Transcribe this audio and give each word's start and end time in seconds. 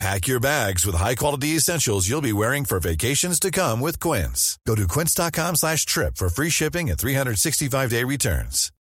Pack 0.00 0.26
your 0.26 0.40
bags 0.40 0.84
with 0.84 0.96
high-quality 0.96 1.56
essentials 1.56 2.08
you'll 2.08 2.20
be 2.20 2.32
wearing 2.32 2.64
for 2.64 2.80
vacations 2.80 3.38
to 3.40 3.50
come 3.50 3.80
with 3.80 4.00
Quince. 4.00 4.58
Go 4.66 4.74
to 4.74 4.88
quince.com 4.88 5.56
slash 5.56 5.86
trip 5.86 6.16
for 6.16 6.28
free 6.28 6.50
shipping 6.50 6.90
and 6.90 6.98
365-day 6.98 8.04
returns. 8.04 8.72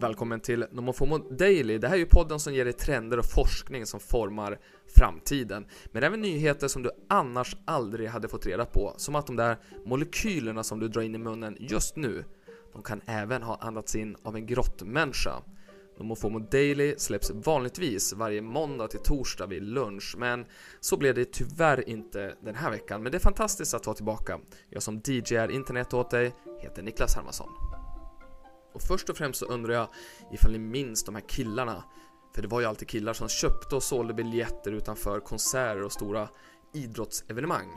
Välkommen 0.00 0.40
till 0.40 0.64
Nomofomo 0.72 1.18
Daily. 1.18 1.78
Det 1.78 1.88
här 1.88 1.94
är 1.94 1.98
ju 1.98 2.06
podden 2.06 2.40
som 2.40 2.54
ger 2.54 2.64
dig 2.64 2.74
trender 2.74 3.18
och 3.18 3.24
forskning 3.24 3.86
som 3.86 4.00
formar 4.00 4.58
framtiden. 4.96 5.66
Men 5.92 6.02
även 6.02 6.20
nyheter 6.20 6.68
som 6.68 6.82
du 6.82 6.90
annars 7.08 7.56
aldrig 7.64 8.08
hade 8.08 8.28
fått 8.28 8.46
reda 8.46 8.64
på. 8.64 8.94
Som 8.96 9.14
att 9.14 9.26
de 9.26 9.36
där 9.36 9.56
molekylerna 9.86 10.64
som 10.64 10.80
du 10.80 10.88
drar 10.88 11.02
in 11.02 11.14
i 11.14 11.18
munnen 11.18 11.56
just 11.60 11.96
nu, 11.96 12.24
de 12.76 12.82
kan 12.82 13.00
även 13.06 13.42
ha 13.42 13.56
andats 13.56 13.94
in 13.94 14.16
av 14.22 14.36
en 14.36 14.46
grottmänniska. 14.46 15.42
Nomofomo 15.98 16.38
Daily 16.38 16.94
släpps 16.98 17.30
vanligtvis 17.30 18.12
varje 18.12 18.42
måndag 18.42 18.88
till 18.88 19.00
torsdag 19.00 19.46
vid 19.46 19.62
lunch, 19.62 20.14
men 20.18 20.46
så 20.80 20.96
blev 20.96 21.14
det 21.14 21.32
tyvärr 21.32 21.88
inte 21.88 22.34
den 22.42 22.54
här 22.54 22.70
veckan. 22.70 23.02
Men 23.02 23.12
det 23.12 23.18
är 23.18 23.20
fantastiskt 23.20 23.74
att 23.74 23.86
vara 23.86 23.96
tillbaka. 23.96 24.40
Jag 24.70 24.82
som 24.82 25.00
DJar 25.04 25.50
internet 25.50 25.94
åt 25.94 26.10
dig 26.10 26.34
heter 26.60 26.82
Niklas 26.82 27.16
Hermansson. 27.16 27.48
Och 28.72 28.82
först 28.82 29.08
och 29.08 29.16
främst 29.16 29.40
så 29.40 29.46
undrar 29.46 29.74
jag 29.74 29.88
ifall 30.32 30.52
ni 30.52 30.58
minns 30.58 31.04
de 31.04 31.14
här 31.14 31.28
killarna. 31.28 31.84
För 32.34 32.42
det 32.42 32.48
var 32.48 32.60
ju 32.60 32.66
alltid 32.66 32.88
killar 32.88 33.12
som 33.12 33.28
köpte 33.28 33.76
och 33.76 33.82
sålde 33.82 34.14
biljetter 34.14 34.72
utanför 34.72 35.20
konserter 35.20 35.82
och 35.82 35.92
stora 35.92 36.28
idrottsevenemang. 36.74 37.68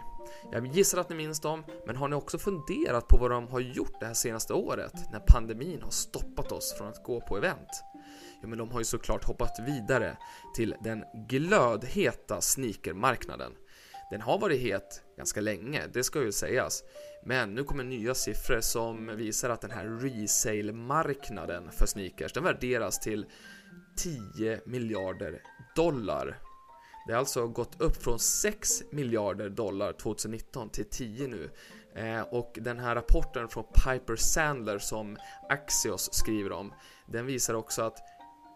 Jag 0.52 0.68
gissar 0.68 0.98
att 0.98 1.10
ni 1.10 1.16
minns 1.16 1.40
dem, 1.40 1.64
men 1.86 1.96
har 1.96 2.08
ni 2.08 2.16
också 2.16 2.38
funderat 2.38 3.08
på 3.08 3.18
vad 3.18 3.32
de 3.32 3.48
har 3.48 3.60
gjort 3.60 4.00
det 4.00 4.06
här 4.06 4.14
senaste 4.14 4.54
året 4.54 4.94
när 5.12 5.20
pandemin 5.20 5.82
har 5.82 5.92
stoppat 5.92 6.52
oss 6.52 6.74
från 6.78 6.88
att 6.88 7.04
gå 7.04 7.22
på 7.22 7.38
event? 7.38 7.84
Ja, 8.42 8.48
men 8.48 8.58
de 8.58 8.72
har 8.72 8.80
ju 8.80 8.86
såklart 8.86 9.24
hoppat 9.24 9.60
vidare 9.60 10.18
till 10.56 10.76
den 10.84 11.04
glödheta 11.28 12.42
sneakermarknaden. 12.42 13.52
Den 14.12 14.22
har 14.22 14.40
varit 14.40 14.62
het 14.62 15.02
ganska 15.18 15.42
länge, 15.42 15.88
det 15.94 16.04
ska 16.04 16.22
ju 16.22 16.32
sägas. 16.32 16.84
Men 17.26 17.54
nu 17.54 17.64
kommer 17.64 17.84
nya 17.84 18.16
siffror 18.16 18.62
som 18.62 19.08
visar 19.08 19.50
att 19.50 19.62
den 19.62 19.72
här 19.72 19.86
resale-marknaden 19.86 21.72
för 21.72 21.86
sneakers, 21.86 22.34
den 22.34 22.44
värderas 22.44 23.00
till 23.00 23.26
10 23.98 24.62
miljarder 24.66 25.42
dollar. 25.76 26.40
Det 27.10 27.14
har 27.14 27.20
alltså 27.20 27.48
gått 27.48 27.82
upp 27.82 28.04
från 28.04 28.20
6 28.20 28.84
miljarder 28.92 29.50
dollar 29.50 29.94
2019 29.94 30.70
till 30.70 30.86
10 30.86 31.28
nu. 31.28 31.50
Eh, 31.96 32.22
och 32.22 32.58
den 32.62 32.80
här 32.80 32.96
rapporten 32.96 33.48
från 33.48 33.64
Piper 33.64 34.16
Sandler 34.16 34.80
som 34.80 35.18
Axios 35.50 36.14
skriver 36.14 36.52
om, 36.52 36.74
den 37.06 37.26
visar 37.26 37.54
också 37.54 37.82
att 37.82 37.98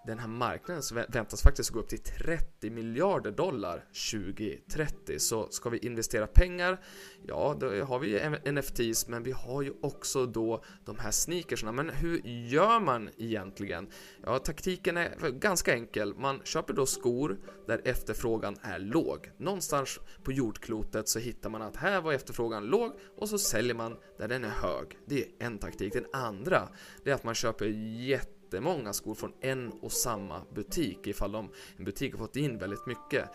den 0.05 0.19
här 0.19 0.27
marknaden 0.27 0.83
väntas 1.09 1.41
faktiskt 1.43 1.69
gå 1.69 1.79
upp 1.79 1.89
till 1.89 1.99
30 1.99 2.69
miljarder 2.69 3.31
dollar 3.31 3.85
2030. 4.11 5.19
Så 5.19 5.47
ska 5.49 5.69
vi 5.69 5.77
investera 5.77 6.27
pengar, 6.27 6.81
ja 7.27 7.57
då 7.59 7.83
har 7.83 7.99
vi 7.99 8.07
ju 8.07 8.51
NFTs 8.51 9.07
men 9.07 9.23
vi 9.23 9.31
har 9.31 9.61
ju 9.61 9.73
också 9.81 10.25
då 10.25 10.63
de 10.85 10.99
här 10.99 11.11
sneakersna. 11.11 11.71
Men 11.71 11.89
hur 11.89 12.21
gör 12.27 12.79
man 12.79 13.09
egentligen? 13.17 13.89
Ja, 14.23 14.39
taktiken 14.39 14.97
är 14.97 15.31
ganska 15.31 15.73
enkel. 15.73 16.15
Man 16.15 16.41
köper 16.43 16.73
då 16.73 16.85
skor 16.85 17.37
där 17.67 17.81
efterfrågan 17.85 18.55
är 18.61 18.79
låg. 18.79 19.31
Någonstans 19.37 19.99
på 20.23 20.31
jordklotet 20.31 21.09
så 21.09 21.19
hittar 21.19 21.49
man 21.49 21.61
att 21.61 21.75
här 21.75 22.01
var 22.01 22.13
efterfrågan 22.13 22.65
låg 22.65 22.91
och 23.17 23.29
så 23.29 23.37
säljer 23.37 23.75
man 23.75 23.97
där 24.17 24.27
den 24.27 24.43
är 24.43 24.49
hög. 24.49 24.97
Det 25.05 25.23
är 25.23 25.27
en 25.39 25.57
taktik. 25.57 25.93
Den 25.93 26.05
andra, 26.13 26.69
det 27.03 27.11
är 27.11 27.15
att 27.15 27.23
man 27.23 27.35
köper 27.35 27.65
jätte 27.65 28.42
jättemånga 28.53 28.93
skor 28.93 29.15
från 29.15 29.33
en 29.41 29.71
och 29.81 29.91
samma 29.91 30.41
butik 30.55 31.07
ifall 31.07 31.31
de, 31.31 31.49
en 31.77 31.85
butik 31.85 32.13
har 32.13 32.19
fått 32.19 32.35
in 32.35 32.57
väldigt 32.57 32.85
mycket 32.85 33.29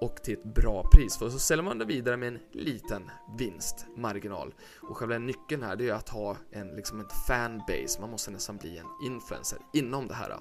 och 0.00 0.16
till 0.22 0.34
ett 0.34 0.54
bra 0.54 0.84
pris. 0.92 1.18
För 1.18 1.30
så 1.30 1.38
säljer 1.38 1.64
man 1.64 1.78
det 1.78 1.84
vidare 1.84 2.16
med 2.16 2.28
en 2.28 2.38
liten 2.52 3.10
vinstmarginal. 3.38 4.54
Och 4.80 4.96
själva 4.96 5.18
nyckeln 5.18 5.62
här 5.62 5.76
det 5.76 5.88
är 5.88 5.92
att 5.92 6.08
ha 6.08 6.36
en, 6.50 6.68
liksom 6.68 7.00
en 7.00 7.08
fanbase, 7.28 8.00
man 8.00 8.10
måste 8.10 8.30
nästan 8.30 8.56
bli 8.56 8.78
en 8.78 8.86
influencer 9.06 9.58
inom 9.72 10.08
det 10.08 10.14
här. 10.14 10.36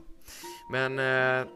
Men 0.72 1.00
eh, 1.00 1.48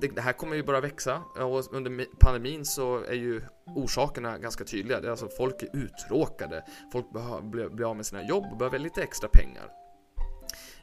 det, 0.00 0.20
här 0.20 0.32
kommer 0.32 0.56
ju 0.56 0.62
bara 0.62 0.80
växa 0.80 1.22
och 1.36 1.74
under 1.74 2.06
pandemin 2.18 2.64
så 2.64 3.04
är 3.04 3.14
ju 3.14 3.42
orsakerna 3.76 4.38
ganska 4.38 4.64
tydliga. 4.64 5.00
Det 5.00 5.06
är 5.06 5.10
alltså 5.10 5.28
folk 5.28 5.62
är 5.62 5.76
uttråkade, 5.76 6.64
folk 6.92 7.06
blir, 7.42 7.68
blir 7.68 7.90
av 7.90 7.96
med 7.96 8.06
sina 8.06 8.22
jobb 8.28 8.44
och 8.50 8.56
behöver 8.56 8.78
lite 8.78 9.02
extra 9.02 9.28
pengar. 9.28 9.87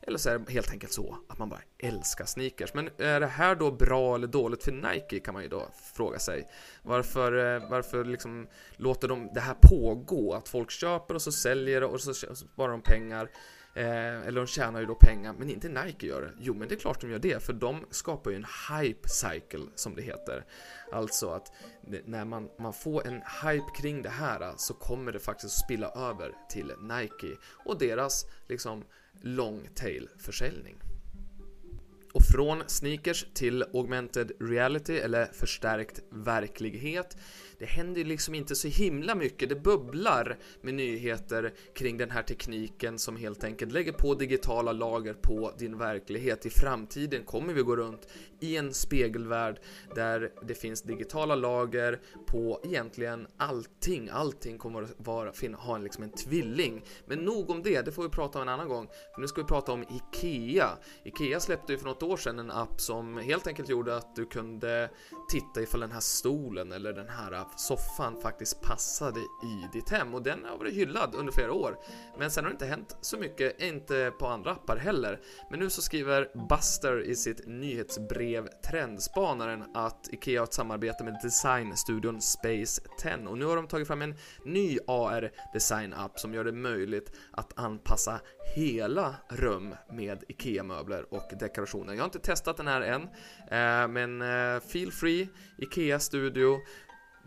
Eller 0.08 0.18
så 0.18 0.30
är 0.30 0.40
det 0.40 0.52
helt 0.52 0.72
enkelt 0.72 0.94
så 0.94 1.18
att 1.30 1.38
man 1.38 1.50
bara 1.50 1.62
älskar 1.78 2.26
sneakers. 2.26 2.74
Men 2.74 2.90
är 2.98 3.20
det 3.20 3.28
här 3.28 3.56
då 3.56 3.72
bra 3.72 4.16
eller 4.16 4.28
dåligt 4.28 4.64
för 4.64 4.72
Nike 4.72 5.20
kan 5.20 5.34
man 5.34 5.44
ju 5.44 5.50
då 5.50 5.68
fråga 5.94 6.20
sig. 6.20 6.48
Varför, 6.84 7.56
eh, 7.56 7.70
varför 7.70 8.06
liksom 8.06 8.48
låter 8.76 9.08
de 9.08 9.30
det 9.34 9.40
här 9.40 9.56
pågå? 9.62 10.34
Att 10.34 10.50
folk 10.50 10.72
köper 10.72 11.16
och 11.16 11.22
så 11.22 11.32
säljer 11.32 11.84
och 11.84 12.02
så 12.02 12.14
sparar 12.14 12.72
de 12.72 12.82
pengar. 12.82 13.30
Eh, 13.78 14.28
eller 14.28 14.42
de 14.42 14.48
tjänar 14.48 14.80
ju 14.80 14.86
då 14.86 14.96
pengar, 14.96 15.36
men 15.38 15.50
inte 15.50 15.70
Nike 15.70 16.08
gör 16.08 16.22
det. 16.22 16.32
Jo, 16.40 16.54
men 16.54 16.68
det 16.68 16.76
är 16.76 16.80
klart 16.80 17.02
de 17.02 17.12
gör 17.12 17.20
det, 17.20 17.44
för 17.44 17.54
de 17.54 17.86
skapar 17.90 18.32
ju 18.32 18.36
en 18.36 18.46
hype 18.72 19.10
cycle 19.10 19.66
som 19.76 19.96
det 19.96 20.02
heter. 20.02 20.46
Alltså 20.92 21.30
att 21.30 21.52
när 22.06 22.26
man, 22.26 22.50
man 22.60 22.74
får 22.74 23.08
en 23.08 23.22
hype 23.44 23.72
kring 23.78 24.02
det 24.02 24.10
här 24.10 24.54
så 24.58 24.74
kommer 24.74 25.12
det 25.12 25.20
faktiskt 25.20 25.66
spilla 25.66 25.92
över 25.92 26.32
till 26.50 26.72
Nike 26.82 27.38
och 27.66 27.78
deras 27.78 28.26
liksom 28.48 28.84
long 29.22 29.68
tail 29.76 30.10
försäljning. 30.18 30.76
Och 32.16 32.24
från 32.24 32.64
sneakers 32.68 33.26
till 33.34 33.64
augmented 33.74 34.32
reality 34.40 34.98
eller 34.98 35.26
förstärkt 35.26 36.02
verklighet 36.10 37.18
det 37.60 37.66
händer 37.66 38.02
ju 38.02 38.08
liksom 38.08 38.36
inte 38.36 38.56
så 38.56 38.68
himla 38.68 39.16
mycket. 39.16 39.50
Det 39.50 39.56
bubblar 39.56 40.38
med 40.62 40.74
nyheter 40.74 41.54
kring 41.74 41.98
den 41.98 42.12
här 42.12 42.24
tekniken 42.24 43.00
som 43.00 43.18
helt 43.18 43.44
enkelt 43.44 43.72
lägger 43.72 43.92
på 43.92 44.14
digitala 44.14 44.72
lager 44.72 45.14
på 45.14 45.52
din 45.58 45.78
verklighet. 45.78 46.46
I 46.46 46.50
framtiden 46.50 47.24
kommer 47.24 47.54
vi 47.54 47.62
gå 47.62 47.76
runt 47.76 48.08
i 48.40 48.58
en 48.58 48.74
spegelvärld 48.74 49.60
där 49.96 50.32
det 50.48 50.56
finns 50.56 50.82
digitala 50.82 51.36
lager 51.36 52.00
på 52.26 52.62
egentligen 52.64 53.28
allting. 53.38 54.10
Allting 54.12 54.58
kommer 54.58 54.82
att 54.82 54.94
vara, 54.98 55.32
ha 55.58 55.76
en, 55.76 55.84
liksom 55.84 56.04
en 56.04 56.12
tvilling. 56.12 56.84
Men 57.06 57.20
nog 57.20 57.50
om 57.50 57.64
det, 57.64 57.82
det 57.82 57.92
får 57.92 58.04
vi 58.04 58.10
prata 58.10 58.40
om 58.40 58.42
en 58.42 58.50
annan 58.50 58.68
gång. 58.68 58.88
För 59.14 59.22
nu 59.22 59.28
ska 59.28 59.42
vi 59.42 59.48
prata 59.48 59.72
om 59.72 59.84
IKEA. 59.84 60.70
IKEA 61.04 61.40
släppte 61.40 61.72
ju 61.72 61.78
för 61.78 61.86
något 61.86 62.04
år 62.06 62.18
sedan 62.18 62.40
en 62.40 62.52
app 62.52 62.82
som 62.82 63.18
helt 63.18 63.48
enkelt 63.48 63.70
gjorde 63.70 63.98
att 63.98 64.16
du 64.16 64.26
kunde 64.26 64.90
titta 65.30 65.62
ifall 65.62 65.80
den 65.80 65.92
här 65.92 66.00
stolen 66.00 66.72
eller 66.72 66.94
den 66.94 67.10
här 67.10 67.46
soffan 67.58 68.22
faktiskt 68.22 68.62
passade 68.62 69.20
i 69.20 69.68
ditt 69.74 69.90
hem 69.90 70.14
och 70.14 70.22
den 70.22 70.46
har 70.46 70.58
varit 70.58 70.74
hyllad 70.74 71.16
under 71.16 71.34
flera 71.34 71.54
år. 71.54 71.78
Men 72.18 72.32
sen 72.32 72.44
har 72.44 72.52
det 72.52 72.54
inte 72.54 72.66
hänt 72.66 72.98
så 73.02 73.18
mycket, 73.18 73.62
inte 73.62 74.12
på 74.20 74.28
andra 74.28 74.52
appar 74.52 74.78
heller. 74.78 75.22
Men 75.50 75.60
nu 75.60 75.70
så 75.70 75.82
skriver 75.82 76.48
Buster 76.50 77.02
i 77.02 77.16
sitt 77.16 77.48
nyhetsbrev 77.48 78.48
Trendspanaren 78.70 79.64
att 79.74 80.10
IKEA 80.12 80.42
har 80.42 80.44
ett 80.48 80.54
samarbete 80.54 81.04
med 81.04 81.20
designstudion 81.24 82.22
Space 82.22 82.82
10 82.98 83.28
och 83.28 83.38
nu 83.38 83.46
har 83.46 83.56
de 83.56 83.68
tagit 83.68 83.88
fram 83.88 84.02
en 84.02 84.16
ny 84.44 84.78
AR 84.88 85.32
design-app 85.54 86.20
som 86.20 86.34
gör 86.34 86.44
det 86.44 86.52
möjligt 86.52 87.12
att 87.32 87.60
anpassa 87.60 88.20
hela 88.56 89.16
rum 89.30 89.76
med 89.90 90.24
IKEA-möbler 90.28 91.14
och 91.14 91.32
dekorationer. 91.40 91.94
Jag 91.98 92.04
har 92.04 92.08
inte 92.08 92.20
testat 92.20 92.58
den 92.58 92.68
här 92.68 92.82
än, 92.82 93.02
eh, 93.02 93.88
men 93.88 94.22
eh, 94.22 94.62
feel 94.62 94.92
free, 94.92 95.30
IKEA 95.58 96.00
Studio 96.00 96.60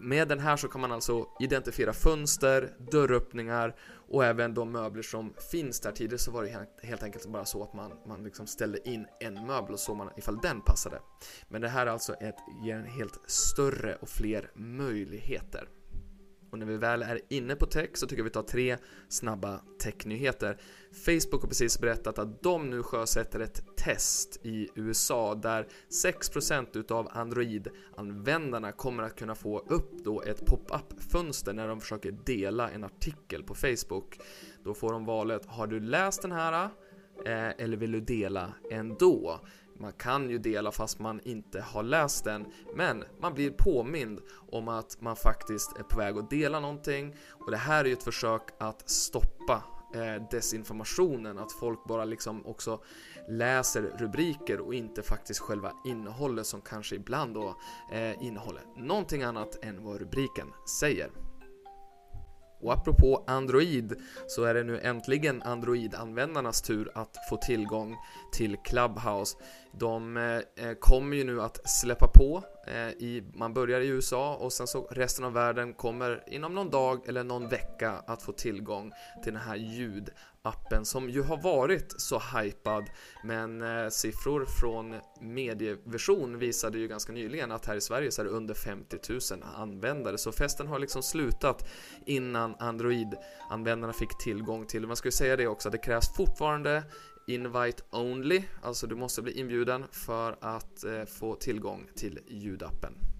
med 0.00 0.28
den 0.28 0.38
här 0.38 0.56
så 0.56 0.68
kan 0.68 0.80
man 0.80 0.92
alltså 0.92 1.26
identifiera 1.40 1.92
fönster, 1.92 2.72
dörröppningar 2.90 3.76
och 4.08 4.24
även 4.24 4.54
de 4.54 4.72
möbler 4.72 5.02
som 5.02 5.34
finns 5.50 5.80
där. 5.80 5.92
Tidigare 5.92 6.18
så 6.18 6.30
var 6.30 6.42
det 6.42 6.86
helt 6.86 7.02
enkelt 7.02 7.26
bara 7.26 7.44
så 7.44 7.62
att 7.62 7.74
man, 7.74 7.92
man 8.06 8.24
liksom 8.24 8.46
ställde 8.46 8.88
in 8.88 9.06
en 9.20 9.34
möbel 9.46 9.72
och 9.72 9.80
såg 9.80 9.96
man 9.96 10.10
ifall 10.16 10.38
den 10.42 10.60
passade. 10.60 11.00
Men 11.48 11.60
det 11.60 11.68
här 11.68 11.86
är 11.86 11.90
alltså 11.90 12.14
ett, 12.14 12.36
ger 12.64 12.76
en 12.76 12.86
helt 12.86 13.20
större 13.26 13.94
och 13.94 14.08
fler 14.08 14.50
möjligheter. 14.54 15.68
Och 16.50 16.58
när 16.58 16.66
vi 16.66 16.76
väl 16.76 17.02
är 17.02 17.20
inne 17.28 17.54
på 17.54 17.66
tech 17.66 17.90
så 17.94 18.06
tycker 18.06 18.20
jag 18.20 18.24
vi 18.24 18.30
tar 18.30 18.42
tre 18.42 18.76
snabba 19.08 19.60
technyheter. 19.82 20.56
Facebook 20.92 21.42
har 21.42 21.48
precis 21.48 21.80
berättat 21.80 22.18
att 22.18 22.42
de 22.42 22.70
nu 22.70 22.82
sjösätter 22.82 23.40
ett 23.40 23.76
test 23.76 24.40
i 24.42 24.68
USA 24.74 25.34
där 25.34 25.66
6% 26.04 26.78
utav 26.78 27.08
Android-användarna 27.12 28.72
kommer 28.72 29.02
att 29.02 29.18
kunna 29.18 29.34
få 29.34 29.58
upp 29.58 30.04
då 30.04 30.22
ett 30.22 30.46
pop-up-fönster 30.46 31.52
när 31.52 31.68
de 31.68 31.80
försöker 31.80 32.12
dela 32.12 32.70
en 32.70 32.84
artikel 32.84 33.42
på 33.42 33.54
Facebook. 33.54 34.18
Då 34.64 34.74
får 34.74 34.92
de 34.92 35.04
valet, 35.04 35.46
har 35.46 35.66
du 35.66 35.80
läst 35.80 36.22
den 36.22 36.32
här? 36.32 36.70
Eh, 37.26 37.48
eller 37.58 37.76
vill 37.76 37.92
du 37.92 38.00
dela 38.00 38.52
ändå? 38.70 39.40
Man 39.80 39.92
kan 39.92 40.30
ju 40.30 40.38
dela 40.38 40.72
fast 40.72 40.98
man 40.98 41.20
inte 41.24 41.60
har 41.60 41.82
läst 41.82 42.24
den, 42.24 42.46
men 42.74 43.04
man 43.20 43.34
blir 43.34 43.50
påmind 43.50 44.20
om 44.50 44.68
att 44.68 45.00
man 45.00 45.16
faktiskt 45.16 45.76
är 45.78 45.82
på 45.82 45.98
väg 45.98 46.18
att 46.18 46.30
dela 46.30 46.60
någonting 46.60 47.16
och 47.30 47.50
det 47.50 47.56
här 47.56 47.84
är 47.84 47.88
ju 47.88 47.92
ett 47.92 48.02
försök 48.02 48.42
att 48.58 48.90
stoppa 48.90 49.62
eh, 49.94 50.28
desinformationen, 50.30 51.38
att 51.38 51.52
folk 51.52 51.84
bara 51.84 52.04
liksom 52.04 52.46
också 52.46 52.80
läser 53.28 53.82
rubriker 53.82 54.60
och 54.60 54.74
inte 54.74 55.02
faktiskt 55.02 55.40
själva 55.40 55.72
innehållet 55.84 56.46
som 56.46 56.60
kanske 56.60 56.96
ibland 56.96 57.34
då 57.34 57.56
eh, 57.92 58.22
innehåller 58.22 58.62
någonting 58.76 59.22
annat 59.22 59.64
än 59.64 59.84
vad 59.84 60.00
rubriken 60.00 60.52
säger. 60.80 61.27
Och 62.60 62.72
apropå 62.72 63.24
Android 63.26 63.94
så 64.26 64.44
är 64.44 64.54
det 64.54 64.64
nu 64.64 64.80
äntligen 64.80 65.42
Android-användarnas 65.42 66.62
tur 66.62 66.90
att 66.94 67.16
få 67.28 67.36
tillgång 67.36 67.96
till 68.32 68.56
Clubhouse. 68.56 69.36
De 69.72 70.16
eh, 70.16 70.72
kommer 70.80 71.16
ju 71.16 71.24
nu 71.24 71.42
att 71.42 71.70
släppa 71.70 72.06
på, 72.06 72.42
eh, 72.66 72.88
i, 72.88 73.24
man 73.34 73.54
börjar 73.54 73.80
i 73.80 73.88
USA 73.88 74.34
och 74.34 74.52
sen 74.52 74.66
så 74.66 74.86
resten 74.90 75.24
av 75.24 75.32
världen 75.32 75.74
kommer 75.74 76.22
inom 76.26 76.54
någon 76.54 76.70
dag 76.70 77.08
eller 77.08 77.24
någon 77.24 77.48
vecka 77.48 77.94
att 78.06 78.22
få 78.22 78.32
tillgång 78.32 78.92
till 79.22 79.32
den 79.32 79.42
här 79.42 79.56
ljud 79.56 80.10
appen 80.48 80.84
som 80.84 81.10
ju 81.10 81.22
har 81.22 81.42
varit 81.42 81.94
så 82.00 82.18
hypad 82.18 82.90
men 83.24 83.62
eh, 83.62 83.88
siffror 83.88 84.44
från 84.60 84.94
medieversion 85.20 86.38
visade 86.38 86.78
ju 86.78 86.88
ganska 86.88 87.12
nyligen 87.12 87.52
att 87.52 87.66
här 87.66 87.76
i 87.76 87.80
Sverige 87.80 88.10
så 88.10 88.20
är 88.22 88.24
det 88.24 88.30
under 88.30 88.54
50 88.54 88.98
000 89.08 89.20
användare 89.56 90.18
så 90.18 90.32
festen 90.32 90.66
har 90.66 90.78
liksom 90.78 91.02
slutat 91.02 91.68
innan 92.06 92.54
Android-användarna 92.54 93.92
fick 93.92 94.18
tillgång 94.18 94.66
till 94.66 94.86
Man 94.86 94.96
ska 94.96 95.06
ju 95.06 95.12
säga 95.12 95.36
det 95.36 95.46
också, 95.46 95.70
det 95.70 95.78
krävs 95.78 96.16
fortfarande 96.16 96.82
invite 97.26 97.82
only, 97.90 98.42
alltså 98.62 98.86
du 98.86 98.94
måste 98.94 99.22
bli 99.22 99.32
inbjuden 99.32 99.84
för 99.92 100.36
att 100.40 100.84
eh, 100.84 101.04
få 101.04 101.34
tillgång 101.34 101.86
till 101.96 102.18
ljudappen. 102.28 103.17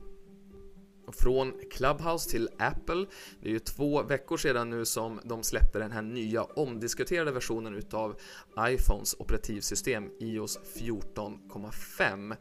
Från 1.12 1.52
Clubhouse 1.70 2.30
till 2.30 2.48
Apple, 2.58 3.06
det 3.40 3.48
är 3.48 3.52
ju 3.52 3.58
två 3.58 4.02
veckor 4.02 4.36
sedan 4.36 4.70
nu 4.70 4.84
som 4.84 5.20
de 5.24 5.42
släppte 5.42 5.78
den 5.78 5.92
här 5.92 6.02
nya 6.02 6.42
omdiskuterade 6.42 7.32
versionen 7.32 7.74
utav 7.74 8.16
iPhones 8.58 9.16
operativsystem 9.18 10.10
iOS 10.20 10.58
14,5 10.76 12.36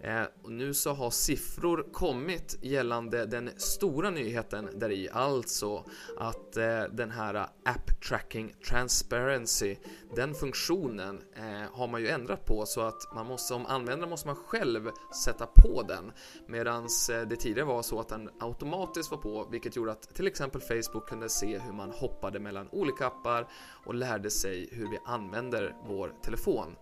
Eh, 0.00 0.22
och 0.42 0.52
nu 0.52 0.74
så 0.74 0.92
har 0.92 1.10
siffror 1.10 1.86
kommit 1.92 2.58
gällande 2.62 3.26
den 3.26 3.50
stora 3.56 4.10
nyheten 4.10 4.68
där 4.74 4.90
i, 4.90 5.08
alltså 5.12 5.84
att 6.18 6.56
eh, 6.56 6.82
den 6.82 7.10
här 7.10 7.34
App 7.64 8.00
Tracking 8.08 8.54
Transparency, 8.68 9.76
den 10.14 10.34
funktionen 10.34 11.22
eh, 11.36 11.76
har 11.76 11.88
man 11.88 12.00
ju 12.00 12.08
ändrat 12.08 12.44
på 12.44 12.66
så 12.66 12.80
att 12.80 13.14
man 13.14 13.26
måste, 13.26 13.48
som 13.48 13.66
användare 13.66 14.10
måste 14.10 14.26
man 14.26 14.36
själv 14.36 14.90
sätta 15.24 15.46
på 15.46 15.82
den. 15.82 16.12
Medan 16.46 16.82
eh, 16.84 17.28
det 17.28 17.36
tidigare 17.36 17.66
var 17.66 17.82
så 17.82 18.00
att 18.00 18.07
den 18.08 18.30
automatiskt 18.40 19.10
var 19.10 19.18
på 19.18 19.48
vilket 19.50 19.76
gjorde 19.76 19.92
att 19.92 20.14
till 20.14 20.26
exempel 20.26 20.60
Facebook 20.60 21.08
kunde 21.08 21.28
se 21.28 21.58
hur 21.58 21.72
man 21.72 21.90
hoppade 21.90 22.40
mellan 22.40 22.68
olika 22.72 23.06
appar 23.06 23.48
och 23.86 23.94
lärde 23.94 24.30
sig 24.30 24.68
hur 24.72 24.90
vi 24.90 24.98
använder 25.04 25.76
vår 25.86 26.14
telefon. 26.22 26.76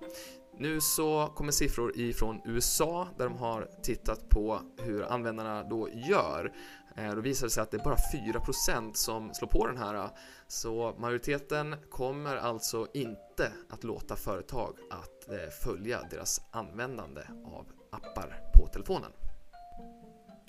Nu 0.59 0.81
så 0.81 1.33
kommer 1.35 1.53
siffror 1.53 1.99
ifrån 1.99 2.41
USA 2.45 3.09
där 3.19 3.25
de 3.25 3.39
har 3.39 3.69
tittat 3.83 4.29
på 4.29 4.61
hur 4.79 5.13
användarna 5.13 5.63
då 5.63 5.89
gör. 6.09 6.53
Eh, 6.97 7.15
då 7.15 7.21
visar 7.21 7.47
det 7.47 7.51
sig 7.51 7.63
att 7.63 7.71
det 7.71 7.77
är 7.77 7.85
bara 7.85 7.97
4% 8.13 8.93
som 8.95 9.35
slår 9.35 9.49
på 9.49 9.67
den 9.67 9.77
här. 9.77 10.09
Så 10.49 10.95
majoriteten 10.99 11.77
kommer 11.91 12.37
alltså 12.37 12.87
inte 12.95 13.53
att 13.71 13.85
låta 13.85 14.17
företag 14.17 14.77
att 14.91 15.29
eh, 15.29 15.49
följa 15.65 16.01
deras 16.11 16.41
användande 16.51 17.21
av 17.45 17.67
appar 17.91 18.41
på 18.55 18.67
telefonen. 18.67 19.11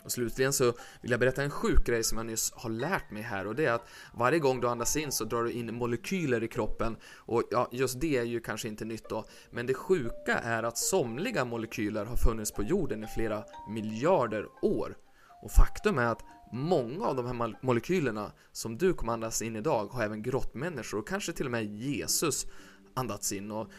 Och 0.08 0.14
slutligen 0.14 0.54
så 0.54 0.74
vill 1.02 1.12
jag 1.12 1.20
berätta 1.20 1.44
en 1.44 1.50
sjuk 1.50 1.86
grej 1.86 2.04
som 2.04 2.18
jag 2.18 2.28
nyss 2.28 2.52
har 2.56 2.70
lärt 2.70 3.12
mig 3.12 3.22
här. 3.22 3.48
Och 3.48 3.56
det 3.56 3.66
är 3.66 3.72
att 3.72 3.88
varje 4.14 4.40
gång 4.40 4.60
du 4.60 4.68
andas 4.68 4.98
in 4.98 5.12
så 5.12 5.24
drar 5.24 5.44
du 5.44 5.52
in 5.52 5.76
molekyler 5.76 6.44
i 6.44 6.48
kroppen. 6.48 6.98
Och 7.16 7.44
ja, 7.52 7.70
just 7.72 8.00
det 8.00 8.18
är 8.18 8.24
ju 8.24 8.40
kanske 8.40 8.68
inte 8.68 8.86
nytt 8.86 9.10
då, 9.10 9.26
men 9.52 9.66
det 9.66 9.74
sjuka 9.74 10.40
är 10.44 10.64
att 10.64 10.78
somliga 10.78 11.46
molekyler 11.46 12.06
har 12.06 12.16
funnits 12.16 12.52
på 12.52 12.64
jorden 12.64 13.04
i 13.04 13.08
flera 13.08 13.44
miljarder 13.70 14.46
år. 14.62 14.98
Och 15.42 15.52
faktum 15.52 15.98
är 15.98 16.06
att 16.06 16.24
många 16.52 17.06
av 17.06 17.16
de 17.16 17.26
här 17.26 17.58
molekylerna 17.62 18.32
som 18.52 18.78
du 18.78 18.94
kommer 18.94 19.14
andas 19.14 19.42
in 19.42 19.56
idag 19.56 19.88
har 19.88 20.04
även 20.04 20.24
grottmänniskor 20.24 21.00
och 21.00 21.08
kanske 21.08 21.34
till 21.34 21.46
och 21.46 21.52
med 21.52 21.66
Jesus 21.66 22.46
andats 22.94 23.32
in. 23.32 23.52
Och 23.52 23.72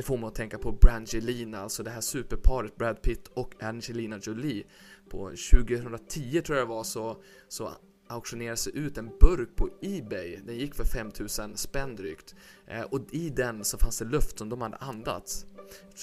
det 0.00 0.04
får 0.04 0.18
mig 0.18 0.28
att 0.28 0.34
tänka 0.34 0.58
på 0.58 0.72
Brangelina, 0.72 1.60
alltså 1.60 1.82
det 1.82 1.90
här 1.90 2.00
superparet 2.00 2.76
Brad 2.76 3.02
Pitt 3.02 3.28
och 3.34 3.62
Angelina 3.62 4.18
Jolie 4.22 4.64
på 5.10 5.32
2010 5.52 6.42
tror 6.42 6.58
jag 6.58 6.66
det 6.66 6.70
var 6.70 6.84
så, 6.84 7.22
så 7.48 7.70
auktionerades 8.06 8.68
ut 8.68 8.98
en 8.98 9.10
burk 9.20 9.56
på 9.56 9.68
Ebay. 9.82 10.36
Den 10.36 10.56
gick 10.56 10.74
för 10.74 10.84
5000 10.84 11.56
spänn 11.56 11.96
drygt. 11.96 12.34
Eh, 12.66 12.82
och 12.82 13.00
i 13.10 13.30
den 13.30 13.64
så 13.64 13.78
fanns 13.78 13.98
det 13.98 14.04
luft 14.04 14.38
som 14.38 14.48
de 14.48 14.60
hade 14.60 14.76
andats. 14.76 15.46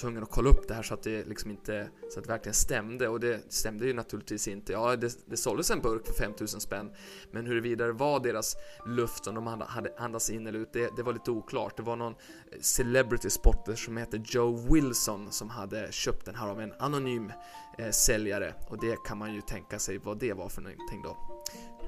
Tvungen 0.00 0.22
att 0.22 0.30
kolla 0.30 0.50
upp 0.50 0.68
det 0.68 0.74
här 0.74 0.82
så 0.82 0.94
att 0.94 1.02
det 1.02 1.24
liksom 1.24 1.50
inte, 1.50 1.88
så 2.10 2.18
att 2.18 2.24
det 2.24 2.32
verkligen 2.32 2.54
stämde 2.54 3.08
och 3.08 3.20
det 3.20 3.52
stämde 3.52 3.86
ju 3.86 3.92
naturligtvis 3.92 4.48
inte. 4.48 4.72
Ja, 4.72 4.96
det, 4.96 5.18
det 5.26 5.36
såldes 5.36 5.70
en 5.70 5.80
burk 5.80 6.06
för 6.06 6.14
5000 6.14 6.60
spänn, 6.60 6.90
men 7.30 7.46
huruvida 7.46 7.86
det 7.86 7.92
var 7.92 8.20
deras 8.20 8.56
luft 8.86 9.24
som 9.24 9.34
de 9.34 9.46
hade 9.46 9.92
andats 9.98 10.30
in 10.30 10.46
eller 10.46 10.58
ut, 10.58 10.72
det, 10.72 10.96
det 10.96 11.02
var 11.02 11.12
lite 11.12 11.30
oklart. 11.30 11.76
Det 11.76 11.82
var 11.82 11.96
någon 11.96 12.14
eh, 12.52 12.60
celebrity 12.60 13.30
spotter 13.30 13.74
som 13.74 13.96
heter 13.96 14.22
Joe 14.24 14.72
Wilson 14.72 15.32
som 15.32 15.50
hade 15.50 15.92
köpt 15.92 16.24
den 16.24 16.34
här 16.34 16.48
av 16.48 16.60
en 16.60 16.72
anonym 16.78 17.32
eh, 17.78 17.90
säljare 17.90 18.54
och 18.68 18.80
det 18.80 18.96
kan 19.04 19.18
man 19.18 19.34
ju 19.34 19.40
tänka 19.40 19.78
sig 19.78 19.98
vad 19.98 20.18
det 20.18 20.32
var 20.32 20.48
för 20.48 20.62
någonting 20.62 21.02
då. 21.02 21.16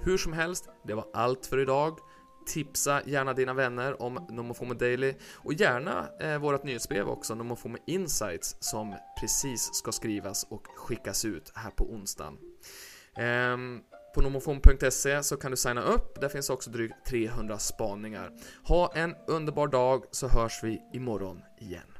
Hur 0.03 0.19
som 0.19 0.33
helst, 0.33 0.69
det 0.83 0.95
var 0.95 1.07
allt 1.13 1.47
för 1.47 1.59
idag. 1.59 1.99
Tipsa 2.47 3.03
gärna 3.07 3.33
dina 3.33 3.55
vänner 3.55 4.03
om 4.03 4.27
Nomofomo 4.31 4.75
Daily 4.75 5.15
och 5.37 5.53
gärna 5.53 6.09
eh, 6.21 6.39
vårt 6.39 6.65
nyhetsbrev 6.65 7.09
också, 7.09 7.35
Nomofomo 7.35 7.77
Insights, 7.87 8.57
som 8.61 8.95
precis 9.21 9.71
ska 9.75 9.93
skrivas 9.93 10.47
och 10.51 10.67
skickas 10.77 11.25
ut 11.25 11.53
här 11.55 11.71
på 11.71 11.85
onsdagen. 11.85 12.39
Ehm, 13.17 13.81
på 14.15 14.21
nomofon.se 14.21 15.23
så 15.23 15.37
kan 15.37 15.51
du 15.51 15.57
signa 15.57 15.83
upp, 15.83 16.21
där 16.21 16.29
finns 16.29 16.51
också 16.51 16.71
drygt 16.71 17.07
300 17.07 17.59
spaningar. 17.59 18.33
Ha 18.65 18.93
en 18.95 19.15
underbar 19.27 19.69
dag 19.69 20.05
så 20.11 20.29
hörs 20.29 20.61
vi 20.63 20.83
imorgon 20.93 21.43
igen. 21.61 22.00